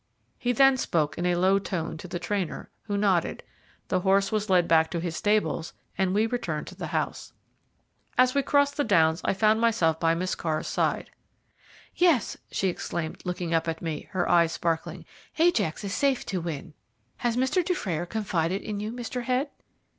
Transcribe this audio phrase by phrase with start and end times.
[0.39, 3.43] He then spoke in a low tone to the trainer, who nodded;
[3.89, 7.33] the horse was led back to his stables, and we returned to the house.
[8.17, 11.11] As we crossed the Downs, I found myself by Miss Carr's side.
[11.95, 15.05] "Yes," she exclaimed, looking up at me, her eyes sparkling,
[15.37, 16.73] "Ajax is safe to win.
[17.17, 17.63] Has Mr.
[17.63, 19.25] Dufrayer confided in you, Mr.
[19.25, 19.51] Head?"